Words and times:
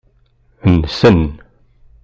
Nnsen. 0.73 1.19